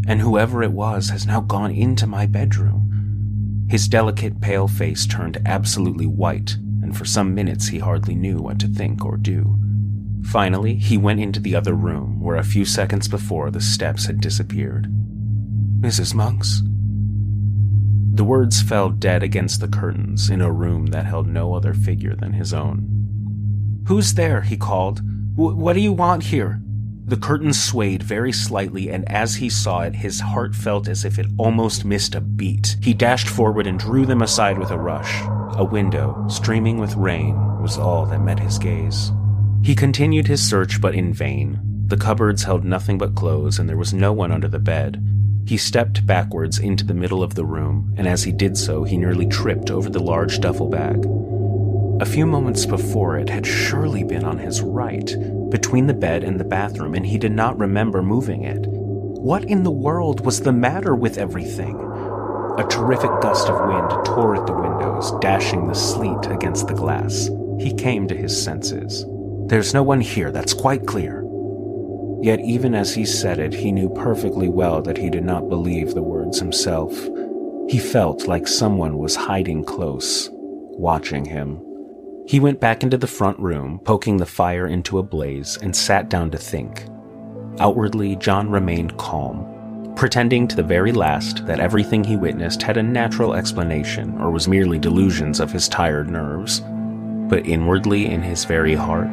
And 0.06 0.20
whoever 0.20 0.62
it 0.62 0.72
was 0.72 1.08
has 1.08 1.26
now 1.26 1.40
gone 1.40 1.70
into 1.70 2.06
my 2.06 2.26
bedroom. 2.26 3.66
His 3.70 3.88
delicate, 3.88 4.42
pale 4.42 4.68
face 4.68 5.06
turned 5.06 5.40
absolutely 5.46 6.06
white, 6.06 6.58
and 6.82 6.94
for 6.94 7.06
some 7.06 7.34
minutes 7.34 7.68
he 7.68 7.78
hardly 7.78 8.14
knew 8.14 8.36
what 8.36 8.58
to 8.60 8.68
think 8.68 9.02
or 9.02 9.16
do. 9.16 9.58
Finally, 10.24 10.76
he 10.76 10.98
went 10.98 11.20
into 11.20 11.40
the 11.40 11.56
other 11.56 11.72
room 11.72 12.20
where 12.20 12.36
a 12.36 12.44
few 12.44 12.66
seconds 12.66 13.08
before 13.08 13.50
the 13.50 13.62
steps 13.62 14.04
had 14.04 14.20
disappeared. 14.20 14.88
Mrs. 15.80 16.14
Monks? 16.14 16.60
The 18.12 18.24
words 18.24 18.60
fell 18.60 18.90
dead 18.90 19.22
against 19.22 19.60
the 19.60 19.68
curtains 19.68 20.28
in 20.28 20.42
a 20.42 20.52
room 20.52 20.86
that 20.86 21.06
held 21.06 21.26
no 21.26 21.54
other 21.54 21.72
figure 21.72 22.14
than 22.14 22.34
his 22.34 22.52
own. 22.52 22.94
Who's 23.86 24.14
there? 24.14 24.40
he 24.40 24.56
called. 24.56 25.00
what 25.36 25.74
do 25.74 25.80
you 25.80 25.92
want 25.92 26.24
here? 26.24 26.60
The 27.06 27.18
curtains 27.18 27.62
swayed 27.62 28.02
very 28.02 28.32
slightly, 28.32 28.88
and 28.88 29.06
as 29.10 29.34
he 29.34 29.50
saw 29.50 29.80
it, 29.80 29.96
his 29.96 30.20
heart 30.20 30.54
felt 30.54 30.88
as 30.88 31.04
if 31.04 31.18
it 31.18 31.26
almost 31.36 31.84
missed 31.84 32.14
a 32.14 32.20
beat. 32.22 32.76
He 32.80 32.94
dashed 32.94 33.28
forward 33.28 33.66
and 33.66 33.78
drew 33.78 34.06
them 34.06 34.22
aside 34.22 34.58
with 34.58 34.70
a 34.70 34.78
rush. 34.78 35.22
A 35.56 35.64
window, 35.64 36.24
streaming 36.28 36.78
with 36.78 36.96
rain, 36.96 37.36
was 37.60 37.76
all 37.76 38.06
that 38.06 38.20
met 38.20 38.40
his 38.40 38.58
gaze. 38.58 39.12
He 39.62 39.74
continued 39.74 40.28
his 40.28 40.42
search, 40.42 40.80
but 40.80 40.94
in 40.94 41.12
vain. 41.12 41.60
The 41.86 41.98
cupboards 41.98 42.44
held 42.44 42.64
nothing 42.64 42.96
but 42.96 43.14
clothes, 43.14 43.58
and 43.58 43.68
there 43.68 43.76
was 43.76 43.92
no 43.92 44.10
one 44.14 44.32
under 44.32 44.48
the 44.48 44.58
bed. 44.58 45.04
He 45.46 45.58
stepped 45.58 46.06
backwards 46.06 46.58
into 46.58 46.86
the 46.86 46.94
middle 46.94 47.22
of 47.22 47.34
the 47.34 47.44
room, 47.44 47.92
and 47.98 48.08
as 48.08 48.24
he 48.24 48.32
did 48.32 48.56
so, 48.56 48.84
he 48.84 48.96
nearly 48.96 49.26
tripped 49.26 49.70
over 49.70 49.90
the 49.90 50.02
large 50.02 50.40
duffel 50.40 50.70
bag. 50.70 51.06
A 52.00 52.06
few 52.06 52.26
moments 52.26 52.66
before, 52.66 53.18
it 53.18 53.28
had 53.28 53.46
surely 53.46 54.02
been 54.02 54.24
on 54.24 54.38
his 54.38 54.60
right, 54.60 55.14
between 55.48 55.86
the 55.86 55.94
bed 55.94 56.24
and 56.24 56.40
the 56.40 56.44
bathroom, 56.44 56.94
and 56.94 57.06
he 57.06 57.18
did 57.18 57.30
not 57.30 57.56
remember 57.56 58.02
moving 58.02 58.42
it. 58.42 58.66
What 58.66 59.44
in 59.44 59.62
the 59.62 59.70
world 59.70 60.24
was 60.24 60.40
the 60.40 60.52
matter 60.52 60.96
with 60.96 61.18
everything? 61.18 61.76
A 62.58 62.66
terrific 62.68 63.10
gust 63.20 63.48
of 63.48 63.68
wind 63.68 64.04
tore 64.04 64.34
at 64.34 64.46
the 64.46 64.52
windows, 64.52 65.12
dashing 65.20 65.68
the 65.68 65.74
sleet 65.74 66.26
against 66.26 66.66
the 66.66 66.74
glass. 66.74 67.30
He 67.60 67.72
came 67.72 68.08
to 68.08 68.16
his 68.16 68.42
senses. 68.42 69.06
There's 69.46 69.72
no 69.72 69.84
one 69.84 70.00
here, 70.00 70.32
that's 70.32 70.52
quite 70.52 70.86
clear. 70.86 71.24
Yet 72.22 72.40
even 72.40 72.74
as 72.74 72.94
he 72.94 73.04
said 73.04 73.38
it, 73.38 73.54
he 73.54 73.70
knew 73.70 73.88
perfectly 73.88 74.48
well 74.48 74.82
that 74.82 74.98
he 74.98 75.10
did 75.10 75.24
not 75.24 75.48
believe 75.48 75.94
the 75.94 76.02
words 76.02 76.40
himself. 76.40 76.92
He 77.68 77.78
felt 77.78 78.26
like 78.26 78.48
someone 78.48 78.98
was 78.98 79.14
hiding 79.14 79.64
close, 79.64 80.28
watching 80.32 81.24
him. 81.24 81.62
He 82.26 82.40
went 82.40 82.58
back 82.58 82.82
into 82.82 82.96
the 82.96 83.06
front 83.06 83.38
room, 83.38 83.80
poking 83.84 84.16
the 84.16 84.26
fire 84.26 84.66
into 84.66 84.98
a 84.98 85.02
blaze, 85.02 85.58
and 85.60 85.76
sat 85.76 86.08
down 86.08 86.30
to 86.30 86.38
think. 86.38 86.86
Outwardly, 87.60 88.16
John 88.16 88.50
remained 88.50 88.96
calm, 88.96 89.92
pretending 89.94 90.48
to 90.48 90.56
the 90.56 90.62
very 90.62 90.90
last 90.90 91.46
that 91.46 91.60
everything 91.60 92.02
he 92.02 92.16
witnessed 92.16 92.62
had 92.62 92.78
a 92.78 92.82
natural 92.82 93.34
explanation 93.34 94.18
or 94.20 94.30
was 94.30 94.48
merely 94.48 94.78
delusions 94.78 95.38
of 95.38 95.52
his 95.52 95.68
tired 95.68 96.08
nerves. 96.08 96.60
But 97.28 97.46
inwardly, 97.46 98.06
in 98.06 98.22
his 98.22 98.46
very 98.46 98.74
heart, 98.74 99.08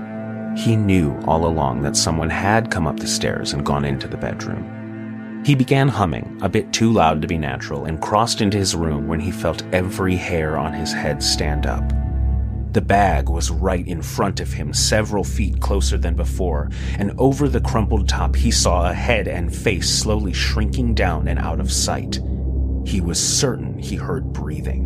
he 0.57 0.77
knew 0.77 1.17
all 1.25 1.45
along 1.45 1.81
that 1.81 1.97
someone 1.97 2.29
had 2.29 2.71
come 2.71 2.87
up 2.87 2.99
the 2.99 3.07
stairs 3.07 3.51
and 3.51 3.65
gone 3.65 3.83
into 3.83 4.07
the 4.07 4.17
bedroom. 4.17 5.43
He 5.45 5.55
began 5.55 5.87
humming, 5.87 6.39
a 6.41 6.49
bit 6.49 6.71
too 6.71 6.91
loud 6.91 7.21
to 7.21 7.27
be 7.27 7.37
natural, 7.37 7.85
and 7.85 8.01
crossed 8.01 8.41
into 8.41 8.57
his 8.57 8.75
room 8.75 9.07
when 9.07 9.19
he 9.19 9.31
felt 9.31 9.63
every 9.73 10.15
hair 10.15 10.57
on 10.57 10.73
his 10.73 10.93
head 10.93 11.21
stand 11.21 11.65
up. 11.65 11.83
The 12.71 12.81
bag 12.81 13.27
was 13.27 13.51
right 13.51 13.85
in 13.85 14.01
front 14.01 14.39
of 14.39 14.53
him, 14.53 14.73
several 14.73 15.25
feet 15.25 15.59
closer 15.59 15.97
than 15.97 16.15
before, 16.15 16.69
and 16.97 17.11
over 17.17 17.49
the 17.49 17.59
crumpled 17.59 18.07
top 18.07 18.35
he 18.35 18.49
saw 18.49 18.89
a 18.89 18.93
head 18.93 19.27
and 19.27 19.53
face 19.53 19.89
slowly 19.89 20.31
shrinking 20.31 20.95
down 20.95 21.27
and 21.27 21.37
out 21.37 21.59
of 21.59 21.71
sight. 21.71 22.21
He 22.85 23.01
was 23.01 23.19
certain 23.19 23.77
he 23.77 23.97
heard 23.97 24.31
breathing. 24.31 24.85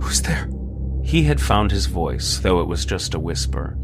Who's 0.00 0.22
there? 0.22 0.48
He 1.02 1.24
had 1.24 1.40
found 1.40 1.72
his 1.72 1.86
voice, 1.86 2.38
though 2.38 2.60
it 2.60 2.68
was 2.68 2.84
just 2.84 3.14
a 3.14 3.20
whisper. 3.20 3.76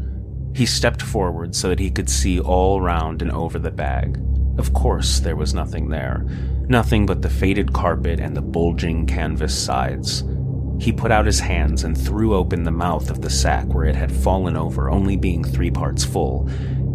He 0.55 0.65
stepped 0.65 1.01
forward 1.01 1.55
so 1.55 1.69
that 1.69 1.79
he 1.79 1.89
could 1.89 2.09
see 2.09 2.39
all 2.39 2.79
round 2.79 3.21
and 3.21 3.31
over 3.31 3.59
the 3.59 3.71
bag. 3.71 4.21
Of 4.57 4.73
course, 4.73 5.19
there 5.19 5.35
was 5.35 5.53
nothing 5.53 5.89
there. 5.89 6.25
Nothing 6.69 7.05
but 7.05 7.21
the 7.21 7.29
faded 7.29 7.73
carpet 7.73 8.19
and 8.19 8.37
the 8.37 8.41
bulging 8.41 9.05
canvas 9.07 9.57
sides. 9.57 10.23
He 10.79 10.91
put 10.91 11.11
out 11.11 11.25
his 11.25 11.39
hands 11.39 11.83
and 11.83 11.97
threw 11.97 12.35
open 12.35 12.63
the 12.63 12.71
mouth 12.71 13.09
of 13.09 13.21
the 13.21 13.29
sack 13.29 13.65
where 13.67 13.85
it 13.85 13.95
had 13.95 14.11
fallen 14.11 14.55
over, 14.55 14.89
only 14.89 15.15
being 15.15 15.43
three 15.43 15.71
parts 15.71 16.03
full. 16.03 16.49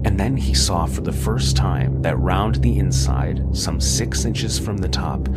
And 0.05 0.19
then 0.19 0.37
he 0.37 0.55
saw 0.55 0.87
for 0.87 1.01
the 1.01 1.13
first 1.13 1.57
time 1.57 2.03
that 2.03 2.19
round 2.19 2.57
the 2.57 2.79
inside, 2.79 3.45
some 3.57 3.81
six 3.81 4.25
inches 4.25 4.59
from 4.59 4.79
the 4.79 4.89
top, 4.89 5.29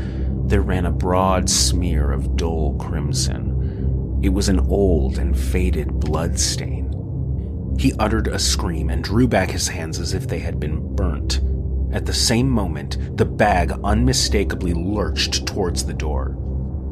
there 0.46 0.62
ran 0.62 0.86
a 0.86 0.92
broad 0.92 1.50
smear 1.50 2.12
of 2.12 2.36
dull 2.36 2.76
crimson. 2.78 4.20
It 4.22 4.30
was 4.30 4.50
an 4.50 4.60
old 4.60 5.18
and 5.18 5.38
faded 5.38 6.00
blood 6.00 6.40
stain. 6.40 6.90
He 7.80 7.94
uttered 7.98 8.28
a 8.28 8.38
scream 8.38 8.90
and 8.90 9.04
drew 9.04 9.28
back 9.28 9.50
his 9.50 9.68
hands 9.68 9.98
as 9.98 10.14
if 10.14 10.28
they 10.28 10.40
had 10.40 10.60
been 10.60 10.96
burnt. 10.96 11.42
At 11.92 12.06
the 12.06 12.14
same 12.14 12.50
moment, 12.50 13.18
the 13.18 13.26
bag 13.26 13.72
unmistakably 13.84 14.74
lurched 14.74 15.48
towards 15.48 15.86
the 15.86 15.94
door. 15.94 16.38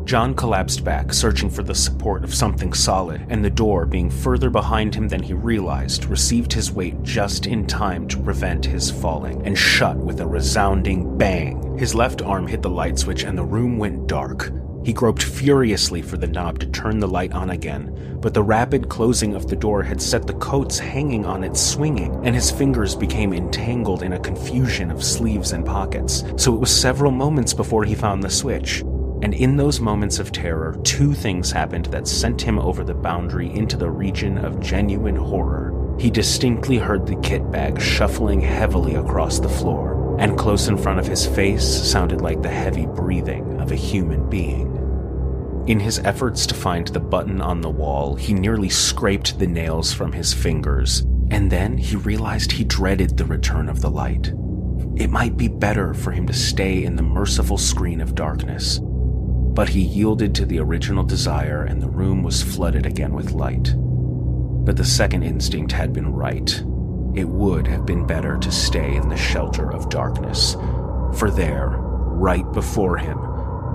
John 0.10 0.34
collapsed 0.34 0.84
back, 0.84 1.14
searching 1.14 1.52
for 1.52 1.62
the 1.62 1.76
support 1.76 2.24
of 2.24 2.34
something 2.34 2.74
solid, 2.74 3.24
and 3.30 3.46
the 3.46 3.50
door, 3.52 3.86
being 3.86 4.10
further 4.10 4.50
behind 4.50 4.96
him 4.96 5.08
than 5.08 5.22
he 5.22 5.36
realized, 5.36 6.06
received 6.06 6.52
his 6.52 6.72
weight 6.72 7.04
just 7.04 7.46
in 7.46 7.68
time 7.68 8.08
to 8.08 8.18
prevent 8.18 8.66
his 8.66 8.90
falling, 8.90 9.46
and 9.46 9.56
shut 9.56 9.98
with 9.98 10.20
a 10.20 10.26
resounding 10.26 11.16
bang. 11.16 11.78
His 11.78 11.94
left 11.94 12.24
arm 12.24 12.48
hit 12.48 12.64
the 12.64 12.72
light 12.72 12.98
switch, 12.98 13.22
and 13.22 13.38
the 13.38 13.44
room 13.44 13.78
went 13.78 14.08
dark. 14.08 14.52
He 14.84 14.94
groped 14.94 15.22
furiously 15.22 16.02
for 16.02 16.18
the 16.18 16.26
knob 16.26 16.58
to 16.62 16.66
turn 16.66 17.00
the 17.00 17.08
light 17.08 17.34
on 17.34 17.52
again, 17.52 18.18
but 18.20 18.34
the 18.34 18.42
rapid 18.42 18.90
closing 18.90 19.36
of 19.36 19.48
the 19.48 19.56
door 19.56 19.84
had 19.84 20.02
set 20.02 20.26
the 20.26 20.34
coats 20.34 20.80
hanging 20.80 21.24
on 21.24 21.44
it 21.44 21.56
swinging, 21.56 22.20
and 22.26 22.34
his 22.34 22.50
fingers 22.50 22.96
became 22.96 23.32
entangled 23.32 24.02
in 24.02 24.14
a 24.14 24.20
confusion 24.20 24.90
of 24.90 25.04
sleeves 25.04 25.52
and 25.52 25.64
pockets. 25.64 26.24
So 26.36 26.56
it 26.56 26.60
was 26.60 26.76
several 26.76 27.12
moments 27.12 27.54
before 27.54 27.84
he 27.84 27.94
found 27.94 28.24
the 28.24 28.30
switch. 28.32 28.84
And 29.22 29.34
in 29.34 29.58
those 29.58 29.82
moments 29.82 30.20
of 30.20 30.32
terror, 30.32 30.78
two 30.84 31.14
things 31.14 31.52
happened 31.52 31.86
that 31.88 32.08
sent 32.08 32.42
him 32.42 32.58
over 32.58 32.84
the 32.84 32.94
boundary 32.94 33.52
into 33.54 33.76
the 33.76 33.92
region 33.92 34.38
of 34.38 34.62
genuine 34.62 35.18
horror. 35.18 35.96
He 36.00 36.10
distinctly 36.10 36.78
heard 36.78 37.06
the 37.06 37.18
kit 37.18 37.52
bag 37.52 37.82
shuffling 37.82 38.40
heavily 38.40 38.96
across 38.96 39.40
the 39.40 39.50
floor, 39.50 40.16
and 40.20 40.38
close 40.38 40.70
in 40.70 40.78
front 40.78 41.00
of 41.00 41.08
his 41.08 41.28
face 41.28 41.66
sounded 41.66 42.22
like 42.22 42.42
the 42.42 42.50
heavy 42.50 42.86
breathing 42.86 43.60
of 43.60 43.72
a 43.72 43.76
human 43.76 44.30
being. 44.30 44.76
In 45.68 45.82
his 45.82 46.00
efforts 46.00 46.48
to 46.48 46.56
find 46.56 46.88
the 46.88 47.02
button 47.02 47.42
on 47.42 47.60
the 47.60 47.70
wall, 47.70 48.16
he 48.16 48.34
nearly 48.34 48.70
scraped 48.70 49.38
the 49.38 49.48
nails 49.48 49.92
from 49.92 50.14
his 50.14 50.34
fingers, 50.34 51.02
and 51.30 51.52
then 51.52 51.78
he 51.78 51.98
realized 51.98 52.54
he 52.54 52.64
dreaded 52.64 53.18
the 53.18 53.26
return 53.26 53.68
of 53.68 53.82
the 53.82 53.92
light. 53.92 54.34
It 54.96 55.10
might 55.10 55.38
be 55.38 55.48
better 55.48 55.94
for 55.94 56.12
him 56.12 56.26
to 56.28 56.34
stay 56.34 56.84
in 56.86 56.96
the 56.96 57.04
merciful 57.04 57.58
screen 57.58 58.02
of 58.02 58.16
darkness. 58.16 58.80
But 59.54 59.70
he 59.70 59.82
yielded 59.82 60.36
to 60.36 60.46
the 60.46 60.60
original 60.60 61.04
desire, 61.04 61.64
and 61.64 61.82
the 61.82 61.90
room 61.90 62.24
was 62.24 62.44
flooded 62.44 62.86
again 62.86 63.14
with 63.14 63.32
light. 63.32 63.74
But 63.78 64.78
the 64.78 64.86
second 64.86 65.24
instinct 65.24 65.72
had 65.72 65.94
been 65.94 66.14
right. 66.14 66.64
It 67.16 67.28
would 67.28 67.68
have 67.68 67.86
been 67.86 68.06
better 68.06 68.38
to 68.38 68.52
stay 68.52 68.96
in 68.96 69.10
the 69.10 69.18
shelter 69.18 69.72
of 69.74 69.90
darkness. 69.90 70.56
For 71.16 71.32
there, 71.32 71.70
right 71.70 72.50
before 72.54 72.98
him, 72.98 73.18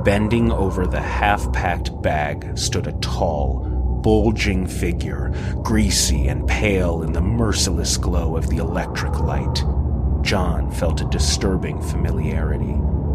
Bending 0.05 0.53
over 0.53 0.87
the 0.87 1.01
half 1.01 1.51
packed 1.55 2.03
bag 2.03 2.59
stood 2.59 2.87
a 2.87 2.93
tall, 3.01 4.01
bulging 4.03 4.67
figure, 4.67 5.33
greasy 5.63 6.29
and 6.29 6.47
pale 6.47 7.03
in 7.03 7.15
the 7.15 7.23
merciless 7.23 7.97
glow 7.97 8.37
of 8.37 8.51
the 8.51 8.59
electric 8.59 9.19
light. 9.19 9.65
John 10.21 10.71
felt 10.71 11.01
a 11.01 11.07
disturbing 11.07 11.81
familiarity. 11.81 12.75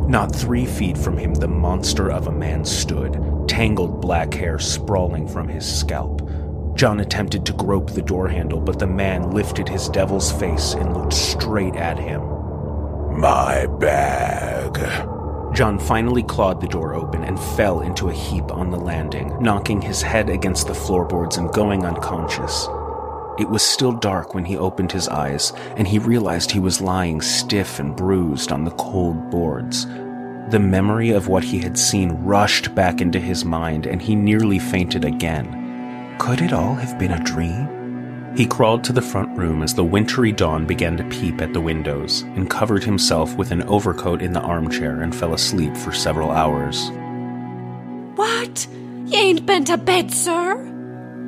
Not 0.10 0.36
three 0.36 0.66
feet 0.66 0.98
from 0.98 1.20
him, 1.20 1.36
the 1.36 1.48
monster 1.48 2.12
of 2.12 2.25
a 2.25 2.32
man 2.32 2.66
stood, 2.66 3.24
tangled 3.48 4.01
black 4.01 4.34
hair 4.34 4.58
sprawling 4.58 5.28
from 5.28 5.48
his 5.48 5.72
scalp. 5.72 6.28
John 6.74 7.00
attempted 7.00 7.46
to 7.46 7.54
grope 7.54 7.92
the 7.92 8.01
door 8.01 8.28
handle, 8.28 8.60
but 8.60 8.80
the 8.80 8.88
man 8.88 9.30
lifted 9.30 9.70
his 9.70 9.88
devil's 9.88 10.32
face 10.32 10.74
and 10.74 10.98
looked 10.98 11.13
straight 11.13 11.75
at 11.75 12.00
him. 12.00 12.22
My 13.20 13.68
bag, 13.68 14.80
John 15.54 15.78
finally 15.78 16.24
clawed 16.24 16.60
the 16.60 16.68
door 16.68 16.96
open 16.96 17.24
and 17.24 17.39
fell 17.39 17.82
into 17.82 18.10
a 18.10 18.13
heap 18.13 18.51
on 18.51 18.72
the 18.72 18.80
landing, 18.80 19.38
knocking 19.39 19.80
his 19.80 20.01
head 20.01 20.32
against 20.32 20.66
the 20.66 20.74
floorboards 20.74 21.38
and 21.38 21.54
going 21.54 21.86
unconscious. 21.86 22.68
It 23.39 23.50
was 23.50 23.63
still 23.63 23.93
dark 23.93 24.34
when 24.34 24.43
he 24.43 24.58
opened 24.58 24.91
his 24.91 25.08
eyes, 25.08 25.53
and 25.77 25.88
he 25.88 25.98
realized 25.98 26.51
he 26.51 26.60
was 26.60 26.81
lying 26.81 27.22
stiff 27.22 27.79
and 27.79 27.96
bruised 27.96 28.51
on 28.51 28.65
the 28.65 28.72
cold 28.72 29.29
boards. 29.31 29.86
The 30.50 30.60
memory 30.60 31.12
of 31.12 31.29
what 31.29 31.46
he 31.46 31.60
had 31.60 31.77
seen 31.77 32.12
rushed 32.24 32.75
back 32.75 33.00
into 33.00 33.19
his 33.19 33.46
mind, 33.46 33.86
and 33.86 34.01
he 34.01 34.13
nearly 34.13 34.60
fainted 34.60 35.05
again. 35.05 36.17
Could 36.17 36.41
it 36.41 36.51
all 36.51 36.75
have 36.75 37.00
been 37.00 37.13
a 37.13 37.24
dream? 37.24 38.34
He 38.36 38.46
crawled 38.46 38.84
to 38.84 38.93
the 38.93 39.01
front 39.01 39.38
room 39.38 39.63
as 39.63 39.74
the 39.74 39.86
wintry 39.86 40.34
dawn 40.34 40.65
began 40.65 40.98
to 40.98 41.03
peep 41.05 41.41
at 41.41 41.53
the 41.53 41.62
windows, 41.62 42.24
and 42.36 42.50
covered 42.50 42.84
himself 42.84 43.36
with 43.38 43.51
an 43.51 43.63
overcoat 43.63 44.22
in 44.22 44.34
the 44.34 44.41
armchair 44.41 45.01
and 45.01 45.15
fell 45.15 45.34
asleep 45.34 45.77
for 45.77 45.93
several 45.93 46.31
hours. 46.31 46.89
What? 48.17 48.67
You 49.05 49.17
ain't 49.17 49.46
been 49.46 49.63
to 49.65 49.77
bed, 49.77 50.12
sir? 50.12 50.65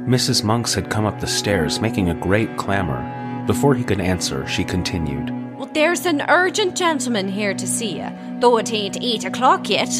Mrs. 0.08 0.44
Monks 0.44 0.74
had 0.74 0.90
come 0.90 1.06
up 1.06 1.20
the 1.20 1.28
stairs, 1.28 1.80
making 1.80 2.10
a 2.10 2.16
great 2.16 2.58
clamor. 2.58 3.46
Before 3.46 3.76
he 3.76 3.84
could 3.84 4.02
answer, 4.02 4.48
she 4.48 4.64
continued. 4.64 5.30
Well, 5.58 5.70
there's 5.74 6.08
an 6.08 6.24
urgent 6.28 6.76
gentleman 6.76 7.28
here 7.28 7.54
to 7.54 7.68
see 7.68 8.00
you, 8.00 8.10
though 8.40 8.58
it 8.58 8.74
ain't 8.74 9.02
eight 9.02 9.26
o'clock 9.26 9.70
yet. 9.70 9.94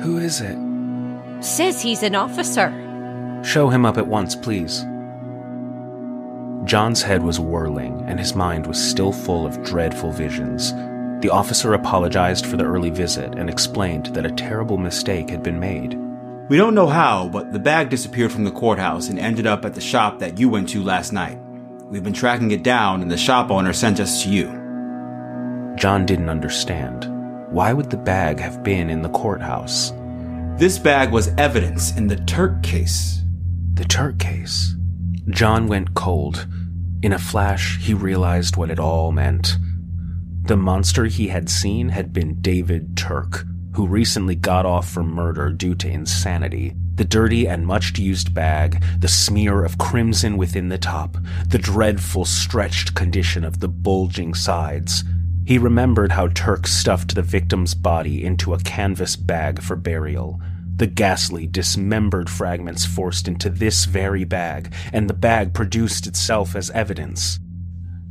Who 0.00 0.18
is 0.18 0.42
it? 0.42 0.58
Says 1.42 1.80
he's 1.80 2.02
an 2.02 2.14
officer. 2.14 2.70
Show 3.42 3.70
him 3.70 3.86
up 3.86 3.96
at 3.96 4.06
once, 4.06 4.36
please. 4.36 4.84
John's 6.64 7.02
head 7.02 7.22
was 7.22 7.40
whirling, 7.40 8.04
and 8.06 8.18
his 8.18 8.34
mind 8.34 8.66
was 8.66 8.78
still 8.78 9.12
full 9.12 9.46
of 9.46 9.62
dreadful 9.62 10.12
visions. 10.12 10.72
The 11.22 11.30
officer 11.30 11.72
apologized 11.72 12.44
for 12.44 12.58
the 12.58 12.64
early 12.64 12.90
visit 12.90 13.36
and 13.36 13.48
explained 13.48 14.06
that 14.06 14.26
a 14.26 14.30
terrible 14.30 14.76
mistake 14.76 15.30
had 15.30 15.42
been 15.42 15.58
made. 15.58 15.98
We 16.48 16.56
don't 16.56 16.74
know 16.74 16.86
how, 16.86 17.28
but 17.28 17.52
the 17.52 17.58
bag 17.58 17.90
disappeared 17.90 18.32
from 18.32 18.44
the 18.44 18.50
courthouse 18.50 19.10
and 19.10 19.18
ended 19.18 19.46
up 19.46 19.66
at 19.66 19.74
the 19.74 19.82
shop 19.82 20.18
that 20.20 20.38
you 20.38 20.48
went 20.48 20.70
to 20.70 20.82
last 20.82 21.12
night. 21.12 21.38
We've 21.90 22.02
been 22.02 22.14
tracking 22.14 22.52
it 22.52 22.62
down, 22.62 23.02
and 23.02 23.10
the 23.10 23.18
shop 23.18 23.50
owner 23.50 23.74
sent 23.74 24.00
us 24.00 24.22
to 24.22 24.30
you. 24.30 24.46
John 25.76 26.06
didn't 26.06 26.30
understand. 26.30 27.06
Why 27.52 27.74
would 27.74 27.90
the 27.90 27.98
bag 27.98 28.40
have 28.40 28.62
been 28.62 28.88
in 28.88 29.02
the 29.02 29.10
courthouse? 29.10 29.92
This 30.56 30.78
bag 30.78 31.12
was 31.12 31.28
evidence 31.36 31.94
in 31.96 32.06
the 32.06 32.16
Turk 32.16 32.62
case. 32.62 33.20
The 33.74 33.84
Turk 33.84 34.18
case? 34.18 34.74
John 35.28 35.66
went 35.66 35.94
cold. 35.94 36.46
In 37.02 37.12
a 37.12 37.18
flash, 37.18 37.78
he 37.78 37.92
realized 37.92 38.56
what 38.56 38.70
it 38.70 38.80
all 38.80 39.12
meant. 39.12 39.58
The 40.44 40.56
monster 40.56 41.04
he 41.04 41.28
had 41.28 41.50
seen 41.50 41.90
had 41.90 42.14
been 42.14 42.40
David 42.40 42.96
Turk, 42.96 43.44
who 43.78 43.86
recently 43.86 44.34
got 44.34 44.66
off 44.66 44.90
for 44.90 45.04
murder 45.04 45.52
due 45.52 45.72
to 45.72 45.88
insanity. 45.88 46.74
The 46.96 47.04
dirty 47.04 47.46
and 47.46 47.64
much 47.64 47.96
used 47.96 48.34
bag, 48.34 48.82
the 48.98 49.06
smear 49.06 49.64
of 49.64 49.78
crimson 49.78 50.36
within 50.36 50.68
the 50.68 50.78
top, 50.78 51.16
the 51.46 51.60
dreadful 51.60 52.24
stretched 52.24 52.96
condition 52.96 53.44
of 53.44 53.60
the 53.60 53.68
bulging 53.68 54.34
sides. 54.34 55.04
He 55.46 55.58
remembered 55.58 56.10
how 56.10 56.26
Turk 56.26 56.66
stuffed 56.66 57.14
the 57.14 57.22
victim's 57.22 57.72
body 57.72 58.24
into 58.24 58.52
a 58.52 58.58
canvas 58.58 59.14
bag 59.14 59.62
for 59.62 59.76
burial. 59.76 60.40
The 60.74 60.88
ghastly, 60.88 61.46
dismembered 61.46 62.28
fragments 62.28 62.84
forced 62.84 63.28
into 63.28 63.48
this 63.48 63.84
very 63.84 64.24
bag, 64.24 64.74
and 64.92 65.08
the 65.08 65.14
bag 65.14 65.54
produced 65.54 66.08
itself 66.08 66.56
as 66.56 66.68
evidence. 66.70 67.38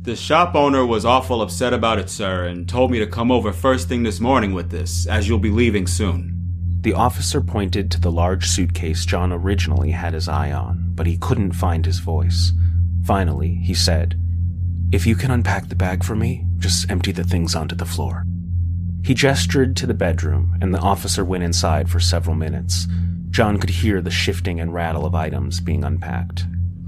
The 0.08 0.16
shop 0.16 0.54
owner 0.54 0.86
was 0.86 1.04
awful 1.04 1.42
upset 1.42 1.74
about 1.74 1.98
it, 1.98 2.08
sir, 2.08 2.46
and 2.46 2.66
told 2.66 2.90
me 2.90 2.98
to 2.98 3.06
come 3.06 3.30
over 3.30 3.52
first 3.52 3.90
thing 3.90 4.04
this 4.04 4.20
morning 4.20 4.54
with 4.54 4.70
this, 4.70 5.06
as 5.06 5.28
you'll 5.28 5.38
be 5.38 5.50
leaving 5.50 5.86
soon. 5.86 6.34
The 6.80 6.94
officer 6.94 7.42
pointed 7.42 7.90
to 7.90 8.00
the 8.00 8.10
large 8.10 8.46
suitcase 8.46 9.04
John 9.04 9.34
originally 9.34 9.90
had 9.90 10.14
his 10.14 10.26
eye 10.26 10.50
on, 10.50 10.92
but 10.94 11.06
he 11.06 11.18
couldn't 11.18 11.52
find 11.52 11.84
his 11.84 11.98
voice. 11.98 12.54
Finally, 13.04 13.56
he 13.56 13.74
said, 13.74 14.18
If 14.92 15.06
you 15.06 15.14
can 15.14 15.30
unpack 15.30 15.68
the 15.68 15.76
bag 15.76 16.02
for 16.02 16.16
me, 16.16 16.46
just 16.56 16.90
empty 16.90 17.12
the 17.12 17.22
things 17.22 17.54
onto 17.54 17.76
the 17.76 17.84
floor. 17.84 18.24
He 19.04 19.12
gestured 19.12 19.76
to 19.76 19.86
the 19.86 19.92
bedroom, 19.92 20.56
and 20.62 20.74
the 20.74 20.80
officer 20.80 21.22
went 21.22 21.44
inside 21.44 21.90
for 21.90 22.00
several 22.00 22.34
minutes. 22.34 22.86
John 23.28 23.58
could 23.58 23.68
hear 23.68 24.00
the 24.00 24.10
shifting 24.10 24.58
and 24.58 24.72
rattle 24.72 25.04
of 25.04 25.14
items 25.14 25.60
being 25.60 25.84
unpacked. 25.84 26.46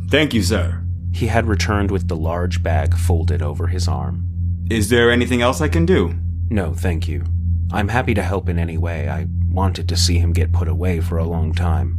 Thank 0.09 0.33
you, 0.33 0.43
sir. 0.43 0.80
He 1.13 1.27
had 1.27 1.47
returned 1.47 1.91
with 1.91 2.09
the 2.09 2.17
large 2.17 2.63
bag 2.63 2.97
folded 2.97 3.43
over 3.43 3.67
his 3.67 3.89
arm. 3.89 4.27
Is 4.71 4.89
there 4.89 5.11
anything 5.11 5.43
else 5.43 5.61
I 5.61 5.69
can 5.69 5.85
do? 5.85 6.15
No, 6.49 6.73
thank 6.73 7.09
you. 7.09 7.25
I'm 7.73 7.89
happy 7.89 8.15
to 8.15 8.23
help 8.23 8.49
in 8.49 8.59
any 8.59 8.79
way. 8.79 9.09
I 9.09 9.27
wanted 9.51 9.89
to 9.89 9.97
see 9.97 10.19
him 10.19 10.33
get 10.33 10.53
put 10.53 10.69
away 10.69 11.01
for 11.01 11.19
a 11.19 11.25
long 11.25 11.53
time. 11.53 11.97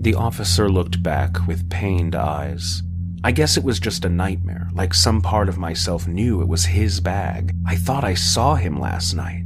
The 0.00 0.14
officer 0.14 0.68
looked 0.70 1.02
back 1.02 1.46
with 1.46 1.70
pained 1.70 2.14
eyes. 2.14 2.82
I 3.24 3.32
guess 3.32 3.56
it 3.56 3.64
was 3.64 3.80
just 3.80 4.04
a 4.04 4.08
nightmare, 4.08 4.68
like 4.72 4.94
some 4.94 5.20
part 5.20 5.48
of 5.48 5.58
myself 5.58 6.06
knew 6.06 6.40
it 6.40 6.48
was 6.48 6.66
his 6.66 7.00
bag. 7.00 7.54
I 7.66 7.74
thought 7.74 8.04
I 8.04 8.14
saw 8.14 8.54
him 8.54 8.78
last 8.78 9.14
night. 9.14 9.44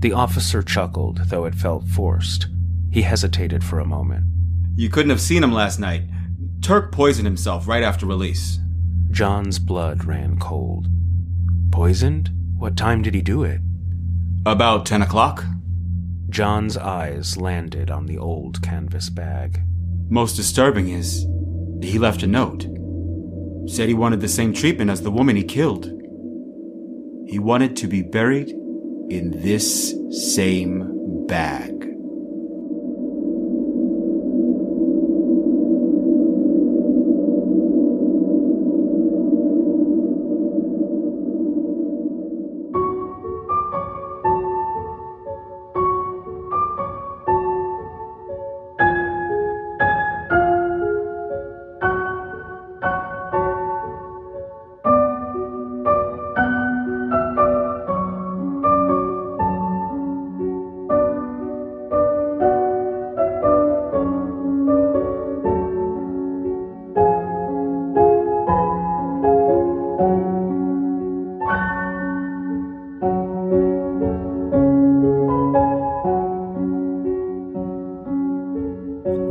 The 0.00 0.12
officer 0.12 0.62
chuckled, 0.62 1.18
though 1.28 1.44
it 1.44 1.54
felt 1.54 1.86
forced. 1.86 2.48
He 2.90 3.02
hesitated 3.02 3.62
for 3.62 3.78
a 3.78 3.86
moment. 3.86 4.24
You 4.74 4.88
couldn't 4.90 5.10
have 5.10 5.20
seen 5.20 5.44
him 5.44 5.52
last 5.52 5.78
night. 5.78 6.02
Turk 6.62 6.92
poisoned 6.92 7.26
himself 7.26 7.68
right 7.68 7.82
after 7.82 8.06
release. 8.06 8.58
John's 9.10 9.58
blood 9.58 10.04
ran 10.04 10.38
cold. 10.38 10.88
Poisoned? 11.70 12.30
What 12.56 12.76
time 12.76 13.02
did 13.02 13.14
he 13.14 13.22
do 13.22 13.44
it? 13.44 13.60
About 14.44 14.86
10 14.86 15.02
o'clock. 15.02 15.44
John's 16.28 16.76
eyes 16.76 17.36
landed 17.36 17.90
on 17.90 18.06
the 18.06 18.18
old 18.18 18.62
canvas 18.62 19.10
bag. 19.10 19.60
Most 20.08 20.36
disturbing 20.36 20.88
is, 20.88 21.26
he 21.82 21.98
left 21.98 22.22
a 22.22 22.26
note. 22.26 22.66
Said 23.68 23.88
he 23.88 23.94
wanted 23.94 24.20
the 24.20 24.28
same 24.28 24.52
treatment 24.52 24.90
as 24.90 25.02
the 25.02 25.10
woman 25.10 25.36
he 25.36 25.42
killed. 25.42 25.86
He 27.28 27.38
wanted 27.38 27.76
to 27.76 27.88
be 27.88 28.02
buried 28.02 28.50
in 29.10 29.32
this 29.42 29.94
same 30.10 31.26
bag. 31.26 31.75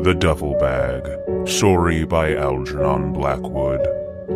The 0.06 0.14
Duffel 0.14 0.54
Bag, 0.60 1.48
story 1.48 2.06
by 2.06 2.36
Algernon 2.36 3.12
Blackwood, 3.12 3.82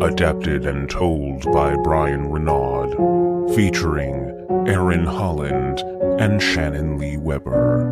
adapted 0.02 0.66
and 0.66 0.90
told 0.90 1.44
by 1.52 1.76
Brian 1.84 2.28
Renaud, 2.28 3.54
featuring 3.54 4.66
Aaron 4.66 5.06
Holland 5.06 5.78
and 6.20 6.42
Shannon 6.42 6.98
Lee 6.98 7.18
Weber. 7.18 7.89